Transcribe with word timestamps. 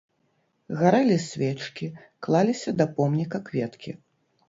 Гарэлі 0.79 1.17
свечкі, 1.27 1.91
клаліся 2.25 2.77
да 2.83 2.91
помніка 2.99 3.47
кветкі. 3.47 3.99